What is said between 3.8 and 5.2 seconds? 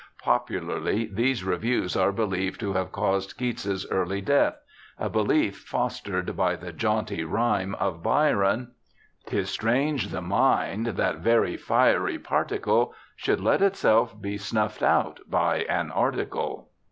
early death— a